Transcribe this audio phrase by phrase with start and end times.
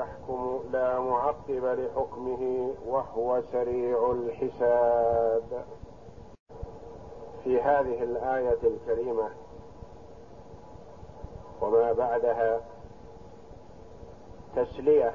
[0.00, 5.64] يحكم لا معقب لحكمه وهو سريع الحساب.
[7.44, 9.30] في هذه الآية الكريمة
[11.60, 12.60] وما بعدها
[14.56, 15.12] تسلية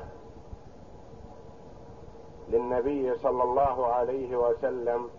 [2.49, 5.09] للنبي صلى الله عليه وسلم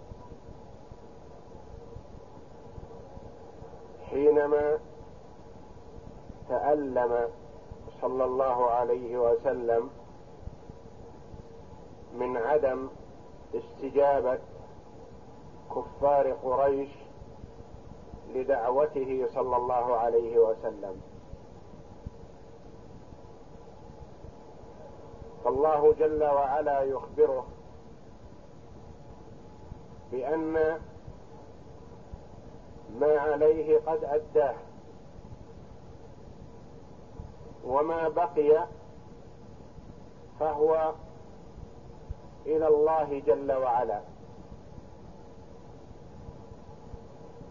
[4.10, 4.78] حينما
[6.48, 7.28] تألم
[8.00, 9.90] صلى الله عليه وسلم
[12.14, 12.88] من عدم
[13.54, 14.38] استجابة
[15.74, 16.90] كفار قريش
[18.34, 21.00] لدعوته صلى الله عليه وسلم.
[25.44, 27.46] فالله جل وعلا يخبره
[30.12, 30.80] بأن
[33.00, 34.54] ما عليه قد أداه.
[37.66, 38.66] وما بقي
[40.40, 40.92] فهو
[42.46, 44.00] إلى الله جل وعلا.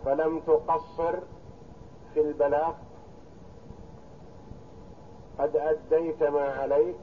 [0.05, 1.19] فلم تقصر
[2.13, 2.73] في البلاغ.
[5.39, 6.97] قد أديت ما عليك.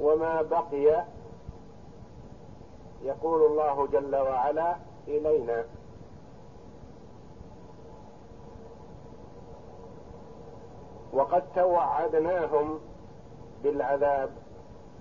[0.00, 1.04] وما بقي
[3.02, 4.76] يقول الله جل وعلا
[5.08, 5.64] إلينا.
[11.16, 12.78] وقد توعدناهم
[13.62, 14.30] بالعذاب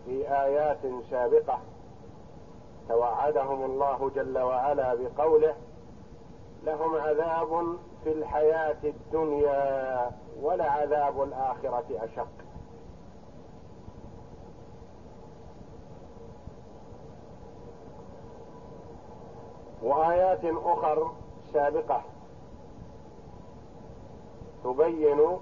[0.05, 1.59] في آيات سابقة.
[2.89, 5.55] توعدهم الله جل وعلا بقوله
[6.63, 12.27] لهم عذاب في الحياة الدنيا ولعذاب الآخرة أشق.
[19.83, 21.11] وآيات أخر
[21.53, 22.01] سابقة
[24.63, 25.37] تبين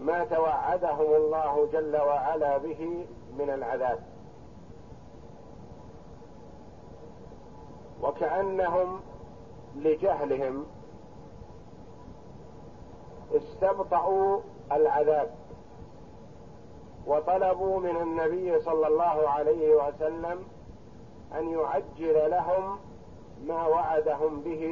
[0.00, 3.06] ما توعدهم الله جل وعلا به
[3.38, 3.98] من العذاب.
[8.02, 9.00] وكأنهم
[9.76, 10.66] لجهلهم
[13.32, 14.40] استبطأوا
[14.72, 15.30] العذاب
[17.06, 20.44] وطلبوا من النبي صلى الله عليه وسلم
[21.38, 22.78] أن يعجل لهم
[23.46, 24.64] ما وعدهم به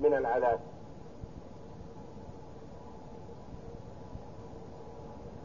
[0.00, 0.60] من العذاب.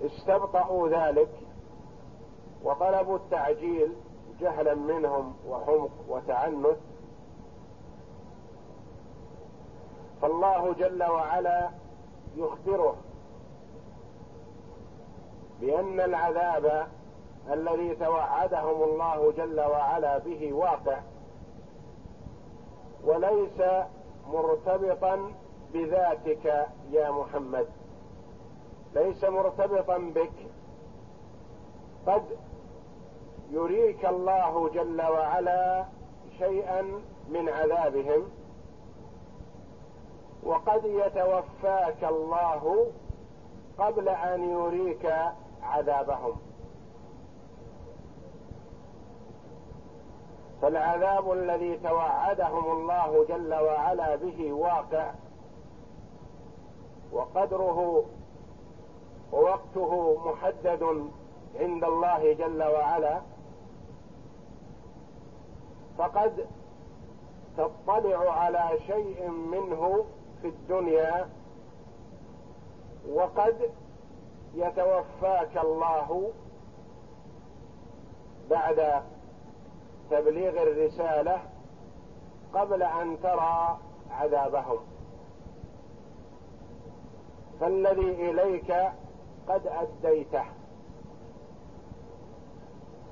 [0.04, 1.30] استبطأوا ذلك
[2.64, 3.96] وطلبوا التعجيل
[4.40, 6.78] جهلا منهم وحمق وتعنت.
[10.22, 11.70] فالله جل وعلا
[12.36, 12.96] يخبره
[15.62, 16.88] بأن العذاب
[17.52, 21.00] الذي توعدهم الله جل وعلا به واقع
[23.04, 23.62] وليس
[24.28, 25.34] مرتبطا
[25.74, 27.68] بذاتك يا محمد.
[28.96, 30.32] ليس مرتبطا بك.
[32.08, 32.24] قد
[33.52, 35.86] يريك الله جل وعلا
[36.40, 36.82] شيئا
[37.30, 38.30] من عذابهم
[40.44, 42.92] وقد يتوفاك الله
[43.78, 45.16] قبل أن يريك
[45.64, 46.36] عذابهم.
[50.62, 55.12] فالعذاب الذي توعدهم الله جل وعلا به واقع
[57.12, 58.06] وقدره
[59.34, 60.84] ووقته محدد
[61.60, 63.22] عند الله جل وعلا.
[65.98, 66.48] فقد
[67.58, 70.06] تطلع على شيء منه
[70.42, 71.30] في الدنيا
[73.10, 73.72] وقد
[74.56, 76.32] يتوفاك الله
[78.50, 79.04] بعد
[80.12, 81.42] تبليغ الرسالة
[82.54, 83.78] قبل أن ترى
[84.12, 84.80] عذابهم.
[87.60, 88.76] فالذي إليك
[89.50, 90.46] قد أديته.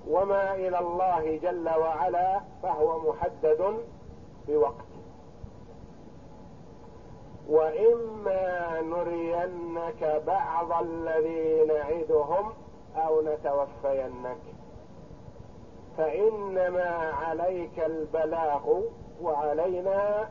[0.07, 3.77] وما إلى الله جل وعلا فهو محدد
[4.47, 4.91] بوقت
[7.49, 12.53] وإما نرينك بعض الذي نعدهم
[12.95, 14.41] أو نتوفينك.
[15.97, 18.81] فإنما عليك البلاغ
[19.21, 20.29] وعلينا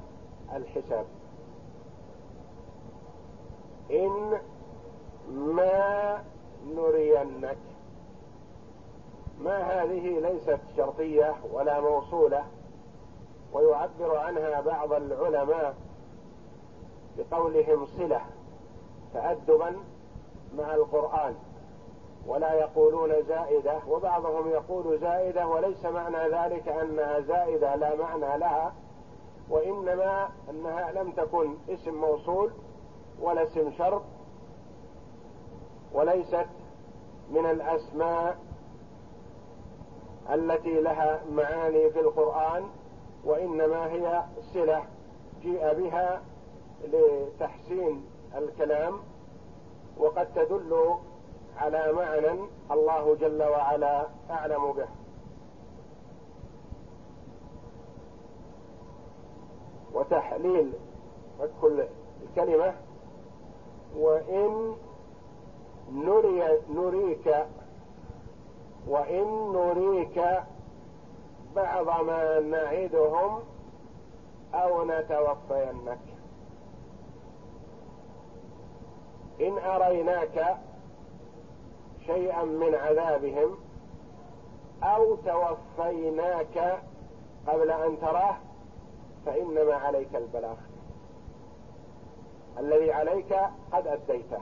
[0.54, 1.06] الحساب.
[3.90, 4.40] إن
[5.30, 6.22] ما
[6.66, 7.58] نرينك.
[9.40, 12.44] ما هذه ليست شرطية ولا موصولة
[13.52, 15.74] ويعبر عنها بعض العلماء
[17.18, 18.20] بقولهم صلة
[19.14, 19.76] تادبا
[20.58, 21.34] مع القرآن
[22.26, 28.72] ولا يقولون زائدة وبعضهم يقول زائدة وليس معنى ذلك أنها زائدة لا معنى لها
[29.50, 32.50] وإنما أنها لم تكن اسم موصول
[33.20, 34.02] ولا اسم شرط
[35.92, 36.46] وليست
[37.30, 38.38] من الأسماء
[40.32, 42.64] التي لها معاني في القرآن
[43.24, 44.84] وإنما هي صلة
[45.42, 46.22] جيء بها
[46.84, 48.04] لتحسين
[48.36, 48.98] الكلام
[49.98, 50.94] وقد تدل
[51.56, 52.40] على معنى
[52.70, 54.88] الله جل وعلا أعلم به.
[59.94, 60.72] وتحليل
[61.60, 61.84] كل
[62.22, 62.74] الكلمة
[63.96, 64.76] وإن
[65.92, 67.46] نري نريك
[68.88, 70.24] وإن نريك
[71.56, 73.40] بعض ما نعدهم
[74.54, 75.98] أو نتوفينك.
[79.40, 80.56] إن أريناك
[82.06, 83.56] شيئا من عذابهم
[84.82, 86.82] أو توفيناك
[87.46, 88.36] قبل أن تراه
[89.26, 90.56] فإنما عليك البلاغ.
[92.58, 93.40] الذي عليك
[93.72, 94.40] قد أديته.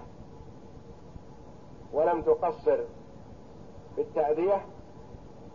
[1.93, 2.79] ولم تقصر
[3.97, 4.67] بالتأدية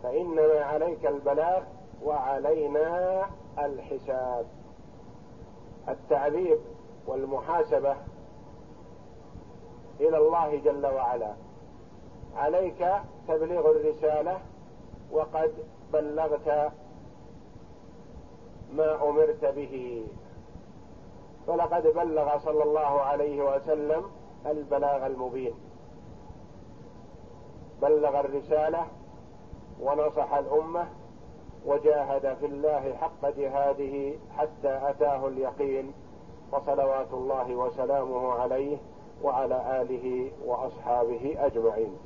[0.02, 1.62] فانما عليك البلاغ
[2.02, 3.26] وعلينا
[3.58, 4.46] الحساب.
[5.88, 6.58] التعذيب
[7.06, 7.96] والمحاسبة
[10.00, 11.34] إلى الله جل وعلا.
[12.36, 12.88] عليك
[13.28, 14.40] تبليغ الرسالة
[15.12, 15.52] وقد
[15.92, 16.72] بلغت
[18.72, 20.06] ما أمرت به.
[21.46, 24.04] فلقد بلغ صلى الله عليه وسلم
[24.46, 25.54] البلاغ المبين.
[27.84, 28.86] بلغ الرسالة
[29.80, 30.86] ونصح الأمة
[31.66, 35.92] وجاهد في الله حق جهاده حتى أتاه اليقين
[36.52, 38.76] وصلوات الله وسلامه عليه
[39.22, 41.96] وعلى آله وأصحابه أجمعين.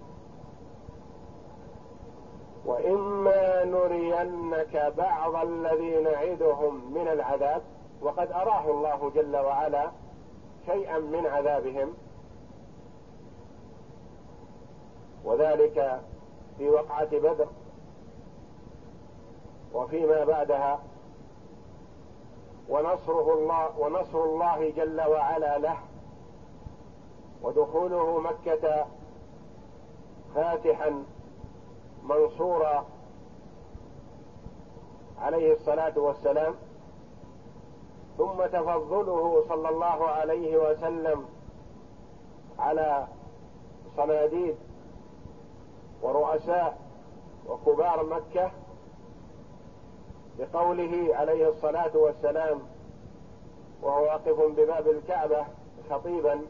[2.67, 7.63] وإما نرينك بعض الذي نعدهم من العذاب
[8.03, 9.91] وقد أراه الله جل وعلا
[10.67, 11.95] شيئا من عذابهم
[15.25, 16.01] وذلك
[16.59, 17.47] في وقعة بدر
[19.75, 20.81] وفيما بعدها
[22.69, 25.77] ونصره الله ونصر الله جل وعلا له
[27.43, 28.87] ودخوله مكة
[30.35, 31.05] فاتحا
[32.03, 32.87] منصورا
[35.19, 36.55] عليه الصلاة والسلام
[38.19, 41.25] ثم تفضله صلى الله عليه وسلم
[42.59, 43.07] على
[43.97, 44.57] صناديد
[46.03, 46.79] ورؤساء
[47.49, 48.51] وكبار مكة
[50.39, 52.61] بقوله عليه الصلاة والسلام
[53.83, 55.47] وهو واقف بباب الكعبة
[55.91, 56.41] خطيبا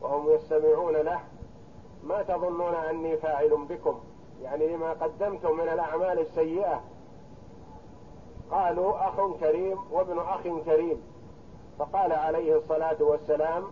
[0.00, 1.20] وهم يستمعون له
[2.02, 4.00] ما تظنون أني فاعل بكم؟
[4.42, 6.80] يعني لما قدمتم من الأعمال السيئة.
[8.50, 11.02] قالوا أخ كريم وابن أخ كريم.
[11.78, 13.64] فقال عليه الصلاة والسلام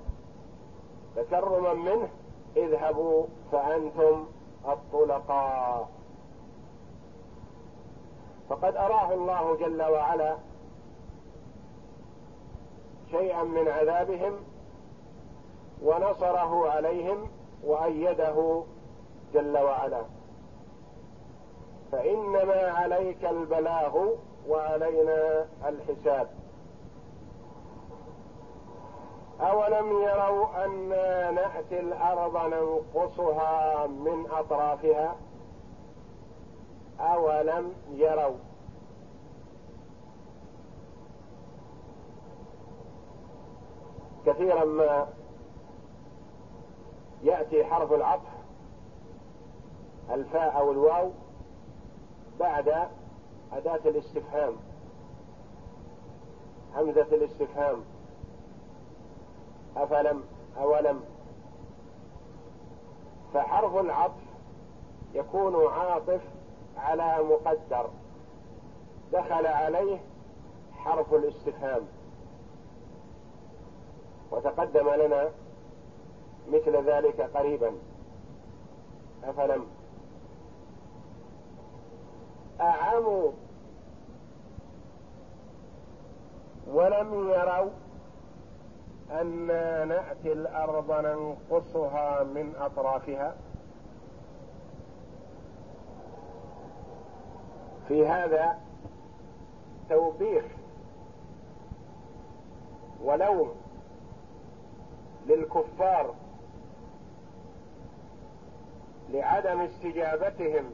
[1.17, 2.09] تكرما منه
[2.57, 4.25] اذهبوا فأنتم
[4.73, 5.89] الطلقاء.
[8.49, 10.37] فقد أراه الله جل وعلا
[13.11, 14.33] شيئا من عذابهم
[15.83, 17.29] ونصره عليهم
[17.65, 18.65] وأيده
[19.35, 20.03] جل وعلا.
[21.93, 24.09] فإنما عليك البلاغ
[24.49, 26.46] وعلينا الحساب.
[29.41, 35.17] أولم يروا أنا نأتي الأرض ننقصها من أطرافها؟
[37.01, 38.37] أولم يروا.
[44.27, 45.09] كثيرا ما
[47.23, 48.37] يأتي حرف العطف
[50.11, 51.11] الفاء أو الواو
[52.41, 52.89] بعد
[53.53, 54.57] أداة الاستفهام
[56.75, 57.85] همزة الاستفهام.
[59.77, 60.25] أفلم؟
[60.59, 61.01] أولم؟
[63.35, 64.23] فحرف العطف
[65.15, 66.21] يكون عاطف
[66.77, 67.91] على مقدر.
[69.13, 69.99] دخل عليه
[70.73, 71.83] حرف الاستفهام.
[74.31, 75.31] وتقدم لنا
[76.49, 77.73] مثل ذلك قريبا.
[79.25, 79.67] أفلم؟
[82.61, 83.31] أعموا.
[86.67, 87.71] ولم يروا
[89.11, 93.37] أنا نأتي الأرض ننقصها من أطرافها.
[97.89, 98.59] في هذا
[99.89, 100.45] توبيخ
[103.05, 103.55] ولوم
[105.27, 106.15] للكفار
[109.11, 110.65] لعدم استجابتهم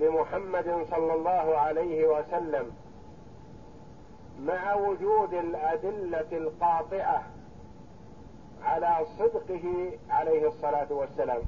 [0.00, 2.72] لمحمد صلى الله عليه وسلم.
[4.38, 7.22] مع وجود الأدلة القاطعة
[8.62, 11.42] على صدقه عليه الصلاة والسلام.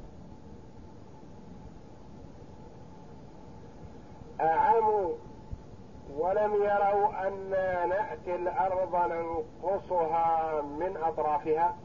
[4.41, 5.13] اعموا
[6.17, 11.75] ولم يروا أنا نأتي الأرض ننقصها من أطرافها؟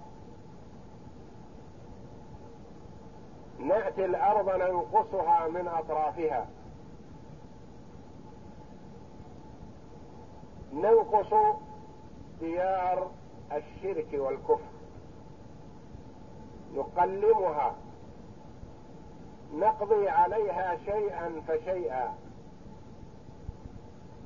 [3.59, 6.47] نأتي الأرض ننقصها من أطرافها.
[10.73, 11.35] ننقص
[12.41, 13.11] ديار
[13.53, 14.77] الشرك والكفر.
[16.75, 17.75] نقلمها.
[19.55, 22.15] نقضي عليها شيئا فشيئا.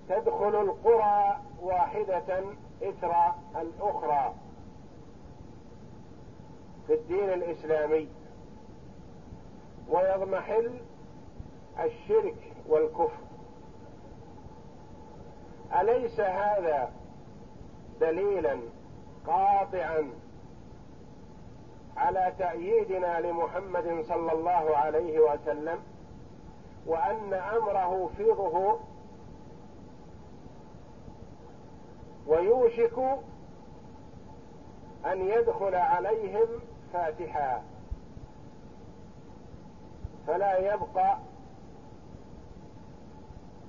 [0.09, 2.45] تدخل القرى واحدة
[2.83, 4.35] إثر الأخرى.
[6.87, 8.09] في الدين الإسلامي.
[9.89, 10.81] ويضمحل
[11.81, 13.30] الشرك والكفر.
[15.81, 16.93] أليس هذا
[18.00, 18.59] دليلا
[19.27, 20.11] قاطعا
[21.97, 25.79] على تأييدنا لمحمد صلى الله عليه وسلم
[26.87, 28.81] وأن أمره في ظهور
[32.27, 32.99] ويوشك
[35.07, 36.47] أن يدخل عليهم
[36.93, 37.62] فاتحا
[40.27, 41.19] فلا يبقى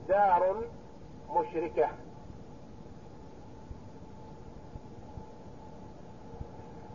[0.07, 0.63] دار
[1.35, 1.89] مشركة.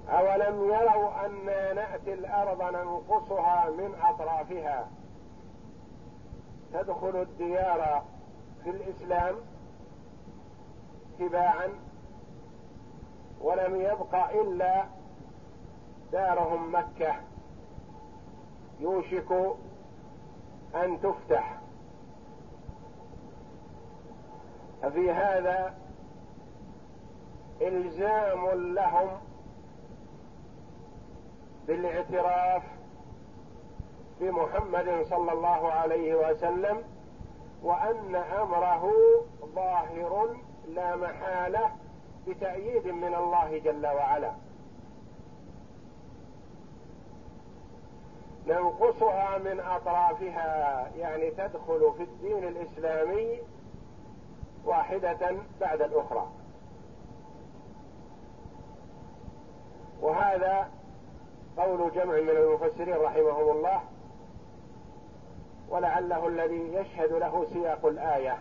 [0.09, 4.89] أولم يروا أنا نأتي الأرض ننقصها من أطرافها؟
[6.73, 8.05] تدخل الديار
[8.65, 9.35] في الإسلام
[11.19, 11.69] تباعا
[13.41, 14.85] ولم يبق إلا
[16.13, 17.15] دارهم مكة.
[18.81, 19.33] يوشك
[20.75, 21.61] أن تفتح.
[24.83, 25.75] ففي هذا
[27.63, 29.09] إلزام لهم
[31.67, 32.63] بالاعتراف
[34.21, 36.83] بمحمد صلى الله عليه وسلم
[37.63, 38.93] وأن أمره
[39.55, 40.37] ظاهر
[40.69, 41.71] لا محالة
[42.29, 44.33] بتأييد من الله جل وعلا.
[48.47, 53.39] ننقصها من أطرافها يعني تدخل في الدين الإسلامي
[54.67, 56.27] واحدة بعد الأخرى.
[60.01, 60.69] وهذا
[61.59, 63.81] قول جمع من المفسرين رحمهم الله
[65.69, 68.39] ولعله الذي يشهد له سياق الآية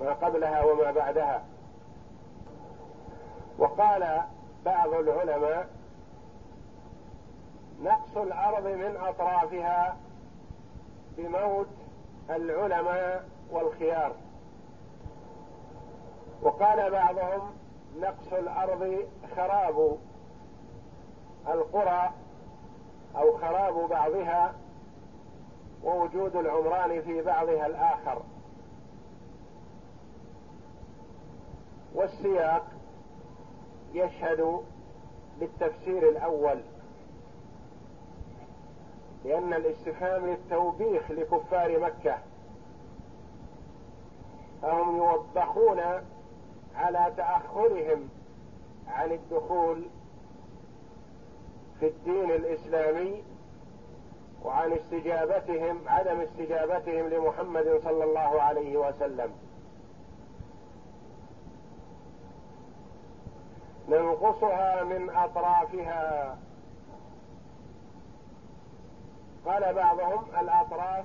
[0.00, 1.44] ما قبلها وما بعدها.
[3.58, 4.22] وقال
[4.64, 5.68] بعض العلماء
[7.82, 9.96] نقص الأرض من أطرافها
[11.18, 11.68] بموت
[12.30, 14.12] العلماء والخيار.
[16.42, 17.50] وقال بعضهم
[18.00, 19.98] نقص الأرض خراب
[21.48, 22.10] القرى
[23.16, 24.54] أو خراب بعضها
[25.84, 28.22] ووجود العمران في بعضها الآخر.
[31.94, 32.66] والسياق
[33.94, 34.60] يشهد
[35.40, 36.60] بالتفسير الأول
[39.24, 42.18] لأن الاستفهام للتوبيخ لكفار مكة
[44.62, 45.80] فهم يوبخون
[46.76, 48.08] على تأخرهم
[48.88, 49.82] عن الدخول
[51.80, 53.22] في الدين الإسلامي
[54.44, 59.32] وعن استجابتهم عدم استجابتهم لمحمد صلى الله عليه وسلم.
[63.88, 66.38] ننقصها من أطرافها.
[69.46, 71.04] قال بعضهم الأطراف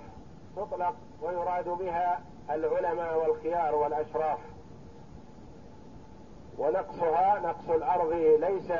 [0.56, 4.40] تطلق ويراد بها العلماء والخيار والأشراف.
[6.58, 8.72] ونقصها نقص الأرض ليس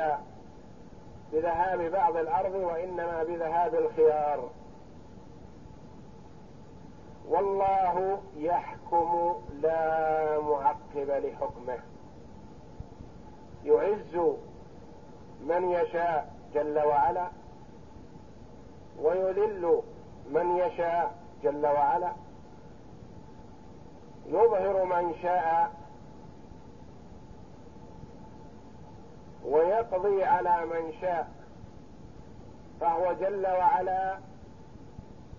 [1.32, 4.50] بذهاب بعض الأرض وإنما بذهاب الخيار.
[7.28, 11.78] والله يحكم لا معقب لحكمه.
[13.64, 14.16] يعز
[15.40, 17.28] من يشاء جل وعلا
[19.02, 19.82] ويذل
[20.30, 22.12] من يشاء جل وعلا.
[24.26, 25.72] يظهر من شاء
[29.44, 31.30] ويقضي على من شاء
[32.80, 34.18] فهو جل وعلا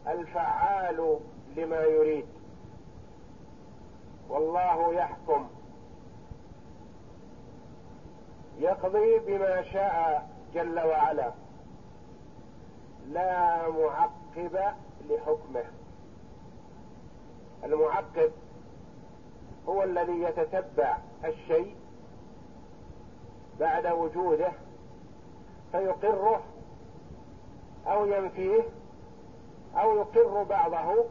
[0.07, 1.19] الفعال
[1.55, 2.25] لما يريد.
[4.29, 5.47] والله يحكم.
[8.57, 11.31] يقضي بما شاء جل وعلا.
[13.07, 14.73] لا معقب
[15.09, 15.63] لحكمه.
[17.63, 18.31] المعقب
[19.67, 21.75] هو الذي يتتبع الشيء
[23.59, 24.51] بعد وجوده
[25.71, 26.41] فيقره
[27.87, 28.61] أو ينفيه
[29.75, 31.05] أو يقر بعضه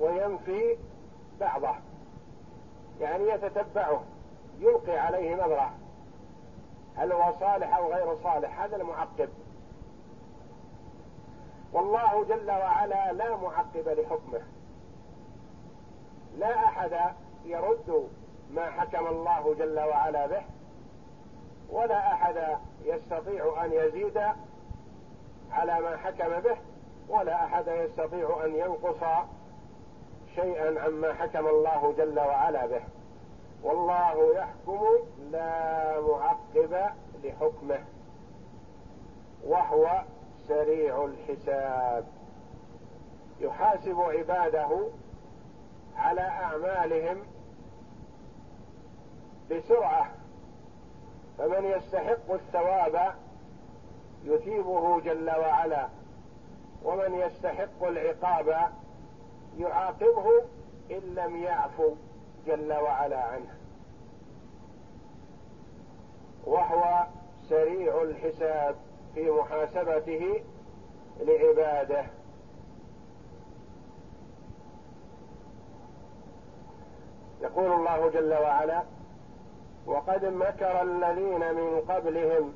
[0.00, 0.76] وينفي
[1.40, 1.74] بعضه.
[3.00, 4.02] يعني يتتبعه
[4.58, 5.74] يلقي عليه نظرة
[6.96, 9.28] هل هو صالح أو غير صالح؟ هذا المعقب.
[11.72, 14.42] والله جل وعلا لا معقب لحكمه.
[16.38, 17.14] لا أحد
[17.44, 18.08] يرد
[18.50, 20.42] ما حكم الله جل وعلا به
[21.70, 24.22] ولا أحد يستطيع أن يزيد
[25.50, 26.56] على ما حكم به
[27.08, 29.26] ولا أحد يستطيع أن ينقص
[30.34, 32.82] شيئا عما حكم الله جل وعلا به.
[33.62, 34.84] والله يحكم
[35.30, 36.90] لا معقب
[37.24, 37.84] لحكمه
[39.44, 40.02] وهو
[40.48, 42.06] سريع الحساب.
[43.40, 44.88] يحاسب عباده
[45.96, 47.22] على أعمالهم
[49.50, 50.10] بسرعة.
[51.38, 53.14] فمن يستحق الثواب
[54.24, 55.88] يثيبه جل وعلا
[56.84, 58.72] ومن يستحق العقاب
[59.58, 60.26] يعاقبه
[60.90, 61.94] إن لم يعفو
[62.46, 63.54] جل وعلا عنه.
[66.44, 67.06] وهو
[67.48, 68.76] سريع الحساب
[69.14, 70.42] في محاسبته
[71.20, 72.06] لعباده.
[77.42, 78.82] يقول الله جل وعلا
[79.86, 82.54] وقد مكر الذين من قبلهم.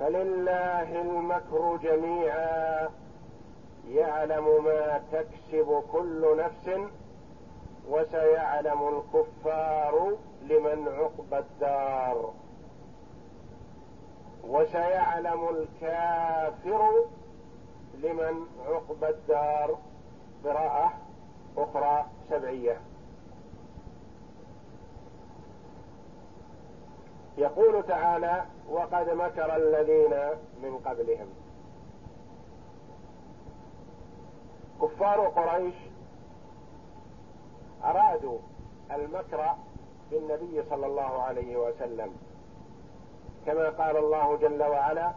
[0.00, 2.88] فلله المكر جميعا.
[3.88, 6.80] يعلم ما تكسب كل نفس
[7.88, 12.32] وسيعلم الكفار لمن عقبى الدار.
[14.44, 17.04] وسيعلم الكافر
[17.94, 19.78] لمن عقبى الدار.
[20.44, 20.92] قراءة
[21.56, 22.80] أخرى سبعية.
[27.38, 30.14] يقول تعالى وقد مكر الذين
[30.62, 31.26] من قبلهم.
[34.82, 35.74] كفار قريش
[37.84, 38.38] أرادوا
[38.90, 39.46] المكر
[40.10, 42.16] بالنبي صلى الله عليه وسلم.
[43.46, 45.12] كما قال الله جل وعلا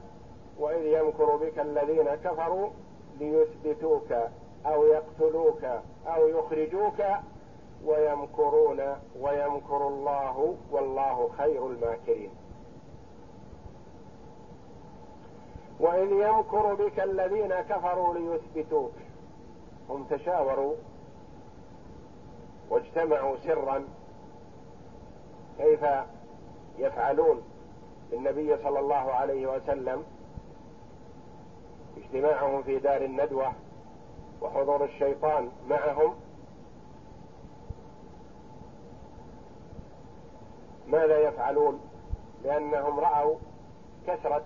[0.60, 2.70] وإذ يمكر بك الذين كفروا
[3.20, 4.14] ليثبتوك
[4.66, 5.64] أو يقتلوك
[6.08, 7.02] أو يخرجوك
[7.86, 8.80] ويمكرون
[9.20, 12.30] ويمكر الله والله خير الماكرين.
[15.80, 18.94] واذ يمكر بك الذين كفروا ليثبتوك
[19.90, 20.76] هم تشاوروا
[22.70, 23.88] واجتمعوا سرا
[25.58, 25.86] كيف
[26.78, 27.42] يفعلون
[28.12, 30.04] بالنبي صلى الله عليه وسلم.
[31.98, 33.54] اجتماعهم في دار الندوة
[34.42, 36.16] وحضور الشيطان معهم
[40.88, 41.80] ماذا يفعلون؟
[42.44, 43.38] لأنهم رأوا
[44.08, 44.44] كثرة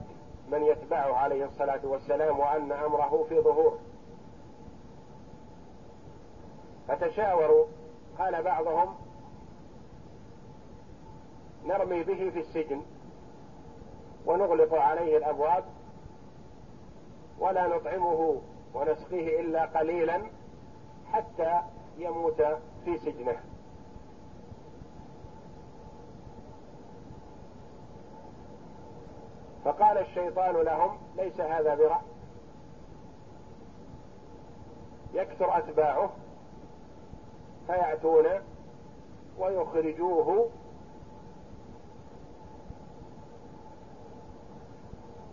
[0.51, 3.79] من يتبعه عليه الصلاة والسلام وأن أمره في ظهور.
[6.87, 7.65] فتشاوروا
[8.19, 8.95] قال بعضهم
[11.65, 12.81] نرمي به في السجن
[14.25, 15.63] ونغلق عليه الأبواب
[17.39, 18.41] ولا نطعمه
[18.73, 20.21] ونسقيه إلا قليلا
[21.11, 21.61] حتى
[21.97, 22.41] يموت
[22.85, 23.39] في سجنه.
[29.67, 31.99] فقال الشيطان لهم ليس هذا برأي
[35.13, 36.09] يكثر أتباعه
[37.67, 38.25] فيأتون
[39.39, 40.49] ويخرجوه.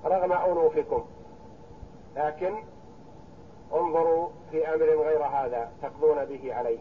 [0.05, 1.05] رغم أنوفكم
[2.17, 2.63] لكن
[3.73, 6.81] انظروا في أمر غير هذا تقضون به عليه.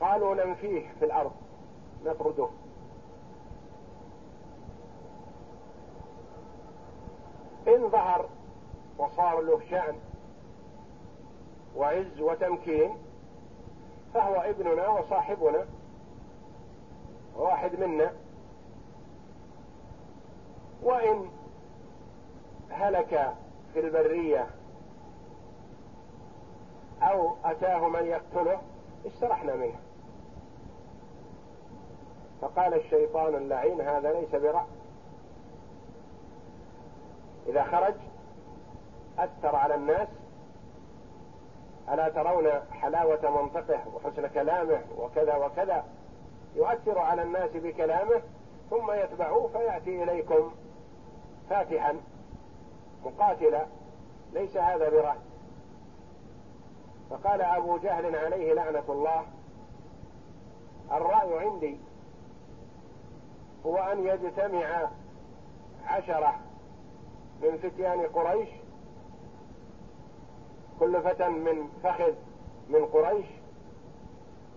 [0.00, 1.32] قالوا ننفيه في الأرض
[2.04, 2.48] نطرده.
[7.68, 8.28] إن ظهر
[8.98, 9.94] وصار له شأن
[11.76, 12.90] وعز وتمكين
[14.14, 15.66] فهو ابننا وصاحبنا
[17.36, 18.12] واحد منا.
[20.82, 21.30] وإن
[22.70, 23.34] هلك
[23.72, 24.46] في البرية
[27.02, 28.60] أو أتاه من يقتله
[29.06, 29.78] استرحنا منه.
[32.40, 34.75] فقال الشيطان اللعين هذا ليس برأي.
[37.48, 37.94] إذا خرج
[39.18, 40.08] أثر على الناس
[41.92, 45.84] ألا ترون حلاوة منطقه وحسن كلامه وكذا وكذا
[46.56, 48.22] يؤثر على الناس بكلامه
[48.70, 50.52] ثم يتبعوه فيأتي إليكم
[51.50, 52.00] فاتحا
[53.04, 53.66] مقاتلا
[54.32, 55.18] ليس هذا برأي
[57.10, 59.24] فقال أبو جهل عليه لعنة الله
[60.92, 61.78] الرأي عندي
[63.66, 64.88] هو أن يجتمع
[65.86, 66.45] عشرة
[67.42, 68.48] من فتيان قريش
[70.80, 72.12] كل فتى من فخذ
[72.68, 73.26] من قريش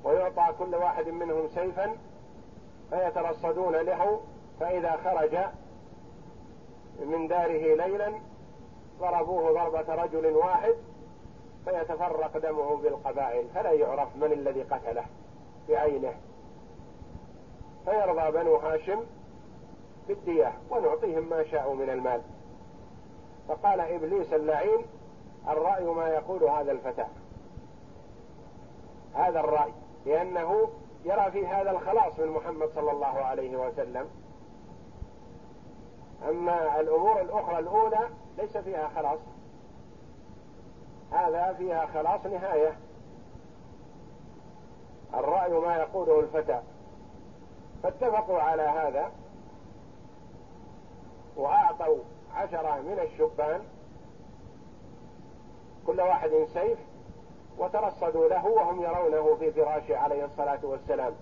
[0.03, 1.95] ويعطى كل واحد منهم سيفا
[2.89, 4.21] فيترصدون له
[4.59, 5.37] فإذا خرج
[7.05, 8.13] من داره ليلا
[8.99, 10.75] ضربوه ضربة رجل واحد
[11.65, 15.05] فيتفرق دمه بالقبائل فلا يعرف من الذي قتله
[15.69, 16.13] بعينه.
[17.85, 19.03] فيرضى بنو هاشم
[20.07, 22.21] بالدية ونعطيهم ما شاءوا من المال.
[23.49, 24.85] فقال إبليس اللعين
[25.47, 27.05] الرأي ما يقول هذا الفتى.
[29.13, 29.73] هذا الرأي
[30.05, 30.69] لأنه
[31.05, 34.09] يرى في هذا الخلاص من محمد صلى الله عليه وسلم.
[36.29, 39.19] أما الأمور الأخرى الأولى ليس فيها خلاص.
[41.11, 42.77] هذا فيها خلاص نهاية.
[45.13, 46.61] الرأي ما يقوله الفتى.
[47.83, 49.11] فاتفقوا على هذا.
[51.35, 51.97] وأعطوا
[52.39, 53.61] عشرة من الشبان.
[55.87, 56.79] كل واحد سيف
[57.57, 61.13] وترصدوا له وهم يرونه في فراشه عليه الصلاة والسلام.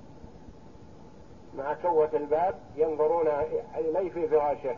[1.58, 3.28] مع كوة الباب ينظرون
[3.76, 4.78] إليه في فراشه.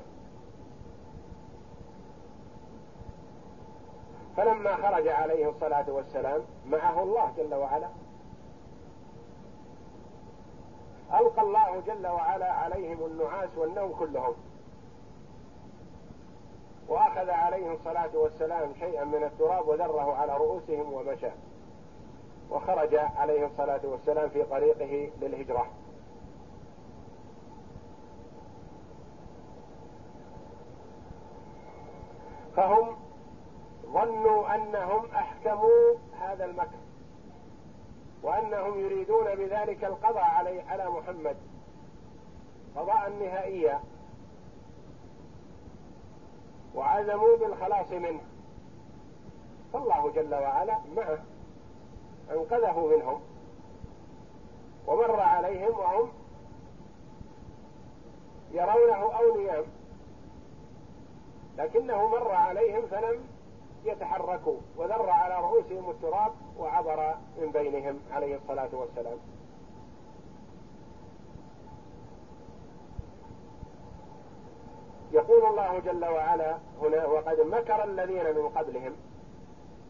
[4.37, 7.89] فلما خرج عليه الصلاة والسلام معه الله جل وعلا.
[11.13, 14.33] ألقى الله جل وعلا عليهم النعاس والنوم كلهم.
[16.89, 21.29] وأخذ عليه الصلاة والسلام شيئا من التراب وذره على رؤوسهم ومشى.
[22.51, 25.67] وخرج عليه الصلاة والسلام في طريقه للهجرة.
[32.55, 32.95] فهم
[33.85, 36.79] ظنوا أنهم أحكموا هذا المكر
[38.23, 41.37] وأنهم يريدون بذلك القضاء علي على محمد.
[42.75, 43.79] قضاء نهائيا.
[46.75, 48.21] وعزموا بالخلاص منه.
[49.73, 51.19] فالله جل وعلا معه.
[52.31, 53.21] أنقذه منهم.
[54.87, 56.09] ومر عليهم وهم
[58.51, 59.63] يرونه أو نيام
[61.57, 63.23] لكنه مر عليهم فلم
[63.85, 69.17] يتحركوا وذر على رؤوسهم التراب وعبر من بينهم عليه الصلاة والسلام.
[75.19, 78.95] يقول الله جل وعلا هنا وقد مكر الذين من قبلهم.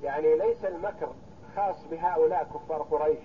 [0.03, 1.09] يعني ليس المكر
[1.55, 3.19] خاص بهؤلاء كفار قريش.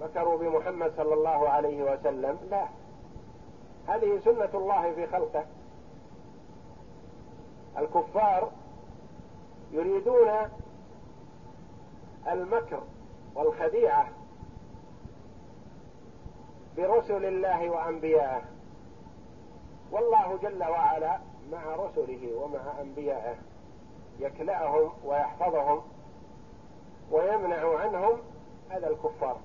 [0.00, 2.38] مكروا بمحمد صلى الله عليه وسلم.
[2.50, 2.68] لا.
[3.88, 5.44] هذه سنة الله في خلقه.
[7.78, 8.50] الكفار
[9.72, 10.28] يريدون
[12.32, 12.82] المكر
[13.34, 14.08] والخديعة
[16.76, 18.57] برسل الله وأنبيائه
[19.92, 21.18] والله جل وعلا
[21.52, 23.36] مع رسله ومع أنبيائه
[24.20, 25.82] يكلأهم ويحفظهم
[27.10, 28.18] ويمنع عنهم
[28.70, 29.36] هذا الكفار.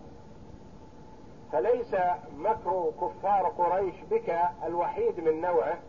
[1.52, 1.96] فليس
[2.38, 5.80] مكر كفار قريش بك الوحيد من نوعه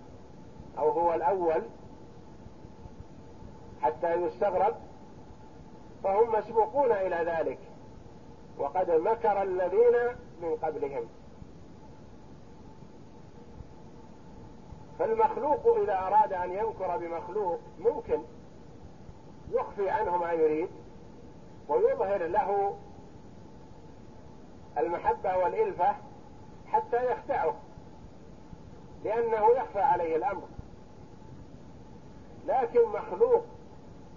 [0.78, 1.62] أو هو الأول
[3.82, 4.74] حتى يستغرب
[6.04, 7.58] فهم مسبوقون إلى ذلك
[8.58, 11.04] وقد مكر الذين من قبلهم.
[14.98, 18.18] فالمخلوق إذا أراد أن يمكر بمخلوق ممكن
[19.50, 20.68] يخفي عنه ما يريد
[21.68, 22.76] ويظهر له
[24.78, 25.94] المحبة والإلفة
[26.66, 27.54] حتى يخدعه
[29.04, 30.42] لأنه يخفى عليه الأمر.
[32.46, 33.44] لكن مخلوق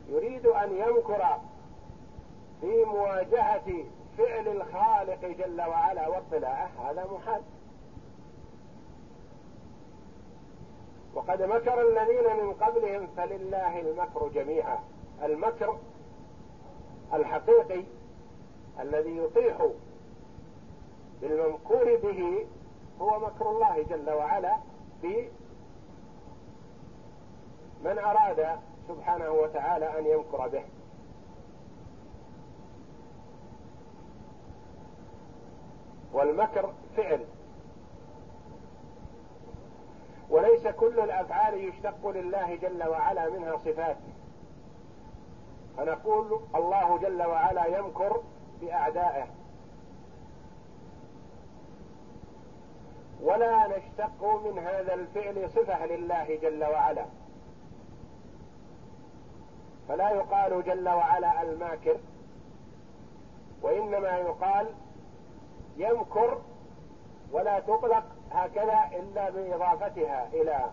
[0.10, 1.38] يريد أن يمكر
[2.62, 3.86] في مواجهة
[4.18, 7.42] فعل الخالق جل وعلا واطلاعه هذا محال.
[11.18, 14.80] وقد مكر الذين من قبلهم فلله المكر جميعا.
[15.24, 15.78] المكر
[17.14, 17.84] الحقيقي
[18.80, 19.68] الذي يطيح
[21.22, 22.46] بالممكور به
[23.02, 24.58] هو مكر الله جل وعلا
[25.02, 25.30] في
[27.84, 30.64] من أراد سبحانه وتعالى أن يمكر به.
[36.14, 37.26] والمكر فعل.
[40.30, 43.98] وليس كل الأفعال يشتق لله جل وعلا منها صفات.
[45.78, 48.22] فنقول الله جل وعلا يمكر
[48.62, 49.28] بأعدائه.
[53.22, 57.06] ولا نشتق من هذا الفعل صفة لله جل وعلا.
[59.88, 61.98] فلا يقال جل وعلا الماكر
[63.62, 64.68] وإنما يقال
[65.78, 66.42] يمكر
[67.32, 68.04] ولا تطلق
[68.46, 70.66] هكذا إلا بإضافتها إلى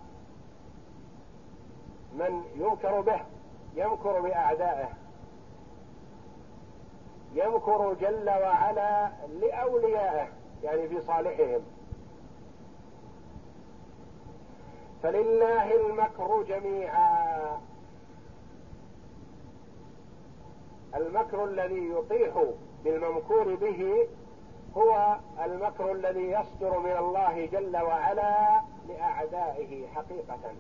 [2.12, 3.20] من ينكر به
[3.74, 4.88] يمكر بأعدائه.
[7.34, 10.28] يمكر جل وعلا لأوليائه
[10.62, 11.60] يعني في صالحهم.
[15.02, 17.60] فلله المكر جميعا.
[20.94, 22.44] المكر الذي يطيح
[22.84, 24.08] بالممكور به
[24.76, 30.54] هو المكر الذي يصدر من الله جل وعلا لأعدائه حقيقة.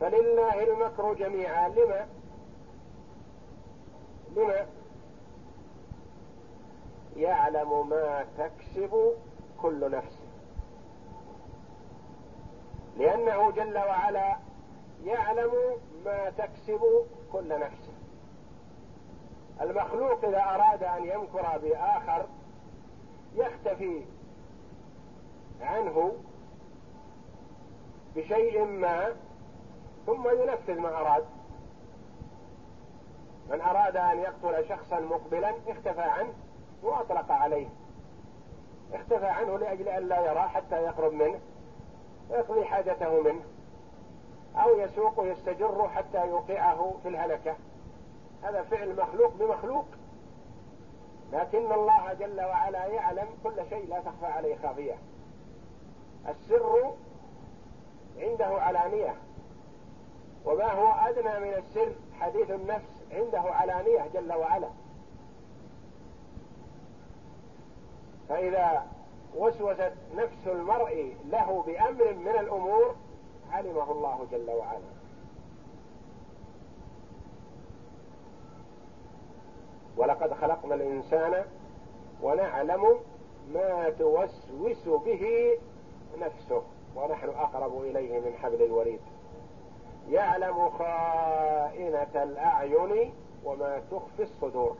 [0.00, 1.68] فلله المكر جميعا.
[1.68, 2.06] لما؟
[4.36, 4.66] لما؟
[7.16, 9.14] يعلم ما تكسب
[9.62, 10.18] كل نفس.
[12.96, 14.36] لأنه جل وعلا
[15.04, 15.52] يعلم
[16.04, 17.95] ما تكسب كل نفس.
[19.60, 22.26] المخلوق إذا أراد أن يمكر بآخر
[23.34, 24.04] يختفي
[25.60, 26.12] عنه
[28.16, 29.14] بشيء ما
[30.06, 31.24] ثم ينفذ ما أراد.
[33.50, 36.32] من أراد أن يقتل شخصا مقبلا اختفى عنه
[36.82, 37.68] وأطلق عليه.
[38.92, 41.40] اختفى عنه لأجل أن لا يرى حتى يقرب منه
[42.30, 43.42] ويقضي حاجته منه
[44.56, 47.56] أو يسوق يستجر حتى يوقعه في الهلكة.
[48.48, 49.84] هذا فعل مخلوق بمخلوق.
[51.32, 54.94] لكن الله جل وعلا يعلم كل شيء لا تخفى عليه خافية.
[56.28, 56.94] السر
[58.18, 59.14] عنده علانية.
[60.44, 64.68] وما هو أدنى من السر؟ حديث النفس عنده علانية جل وعلا.
[68.28, 68.86] فإذا
[69.34, 72.94] وسوست نفس المرء له بأمر من الأمور
[73.52, 74.95] علمه الله جل وعلا.
[79.96, 81.44] ولقد خلقنا الإنسان
[82.22, 83.00] ونعلم
[83.52, 85.50] ما توسوس به
[86.18, 86.62] نفسه
[86.96, 89.00] ونحن أقرب إليه من حبل الوريد.
[90.08, 94.76] يعلم خائنة الأعين وما تخفي الصدور.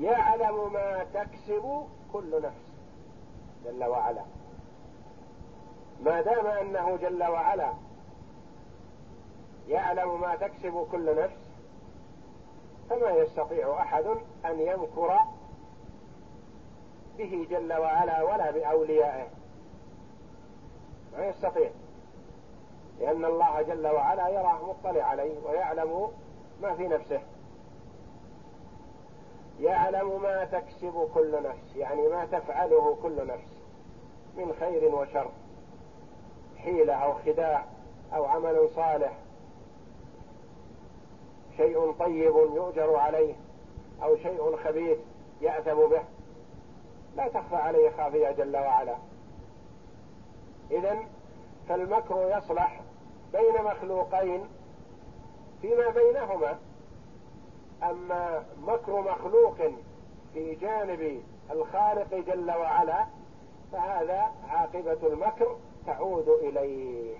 [0.00, 2.66] يعلم ما تكسب كل نفس.
[3.64, 4.22] جل وعلا.
[6.04, 7.72] ما دام أنه جل وعلا
[9.68, 11.45] يعلم ما تكسب كل نفس
[12.90, 14.04] فما يستطيع أحد
[14.44, 15.18] أن يمكر
[17.18, 19.28] به جل وعلا ولا بأوليائه؟
[21.18, 21.70] ما يستطيع
[23.00, 26.08] لأن الله جل وعلا يرى مطلع عليه ويعلم
[26.62, 27.20] ما في نفسه.
[29.60, 33.56] يعلم ما تكسب كل نفس يعني ما تفعله كل نفس
[34.36, 35.30] من خير وشر
[36.58, 37.64] حيلة أو خداع
[38.14, 39.12] أو عمل صالح.
[41.56, 43.34] شيء طيب يؤجر عليه
[44.02, 44.98] أو شيء خبيث
[45.40, 46.02] يأثم به
[47.16, 48.96] لا تخفى عليه خافية جل وعلا.
[50.70, 50.98] إذا
[51.68, 52.80] فالمكر يصلح
[53.32, 54.48] بين مخلوقين
[55.62, 56.58] فيما بينهما.
[57.82, 59.56] أما مكر مخلوق
[60.34, 63.06] في جانب الخالق جل وعلا
[63.72, 67.14] فهذا عاقبة المكر تعود إليه.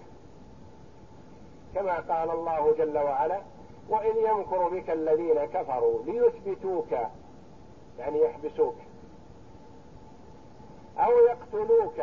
[1.75, 3.41] كما قال الله جل وعلا
[3.89, 6.93] وإذ يمكر بك الذين كفروا ليثبتوك
[7.99, 8.77] يعني يحبسوك
[10.99, 12.01] أو يقتلوك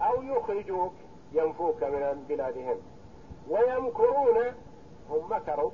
[0.00, 0.92] أو يخرجوك
[1.32, 2.76] ينفوك من بلادهم.
[3.50, 4.38] ويمكرون
[5.10, 5.70] هم مكروا.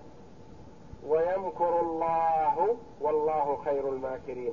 [1.07, 4.53] ويمكر الله والله خير الماكرين.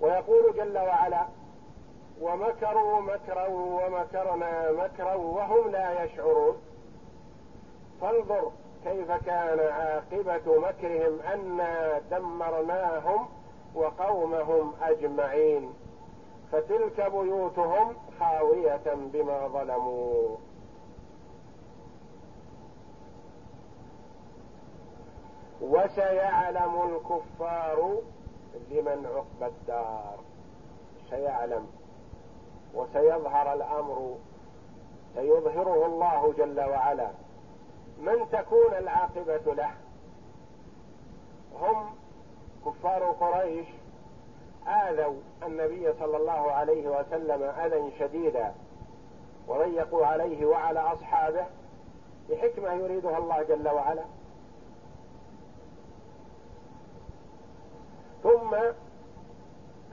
[0.00, 1.26] ويقول جل وعلا
[2.20, 6.56] ومكروا مكرا ومكرنا مكرا وهم لا يشعرون.
[8.00, 8.50] فانظر
[8.84, 13.28] كيف كان عاقبة مكرهم أنا دمرناهم
[13.74, 15.72] وقومهم أجمعين؟
[16.52, 20.36] فتلك بيوتهم خاوية بما ظلموا.
[25.60, 27.96] وسيعلم الكفار
[28.70, 30.18] لمن عقب الدار.
[31.10, 31.66] سيعلم.
[32.74, 34.16] وسيظهر الأمر.
[35.14, 37.23] سيظهره الله جل وعلا.
[37.98, 39.70] من تكون العاقبة له؟
[41.60, 41.94] هم
[42.66, 43.66] كفار قريش
[44.66, 48.54] آذوا النبي صلى الله عليه وسلم أذى شديدا
[49.48, 51.46] وضيقوا عليه وعلى أصحابه
[52.30, 54.04] بحكمة يريدها الله جل وعلا.
[58.22, 58.56] ثم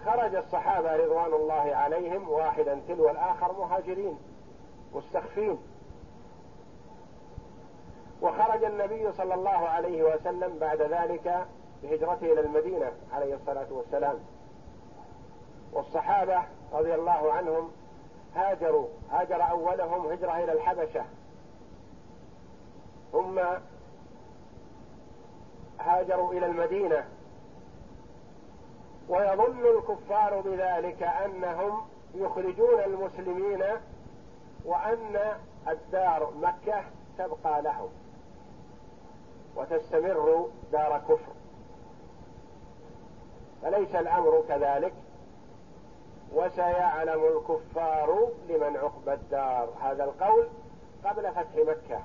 [0.06, 4.18] خرج الصحابة رضوان الله عليهم واحدا تلو الآخر مهاجرين
[4.94, 5.58] مستخفين.
[8.22, 11.46] وخرج النبي صلى الله عليه وسلم بعد ذلك
[11.84, 14.20] بهجرته إلى المدينة عليه الصلاة والسلام.
[15.74, 17.72] والصحابة رضي الله عنهم
[18.36, 21.06] هاجروا هاجر أولهم هجرة إلى الحبشة.
[23.12, 23.40] ثم
[25.80, 27.06] هاجروا إلى المدينة.
[29.10, 31.82] ويظن الكفار بذلك أنهم
[32.16, 33.64] يخرجون المسلمين
[34.66, 36.84] وأن الدار مكة
[37.18, 37.90] تبقى لهم.
[39.62, 41.34] وتستمر دار كفر.
[43.62, 44.94] فليس الأمر كذلك
[46.34, 49.70] وسيعلم الكفار لمن عقبى الدار.
[49.82, 50.48] هذا القول
[51.06, 52.02] قبل فتح مكة.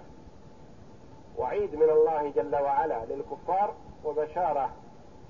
[1.39, 4.71] وعيد من الله جل وعلا للكفار وبشارة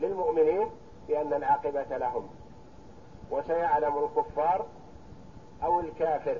[0.01, 0.71] للمؤمنين
[1.09, 2.29] بأن العاقبة لهم.
[3.31, 4.67] وسيعلم الكفار
[5.65, 6.39] أو الكافر.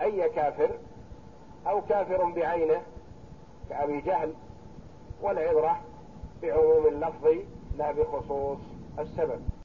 [0.00, 0.70] أي كافر؟
[1.66, 2.82] أو كافر بعينه
[3.68, 4.32] كأبي جهل
[5.22, 5.80] والعبرة
[6.42, 7.28] بعموم اللفظ
[7.78, 8.58] لا بخصوص
[8.98, 9.40] السبب.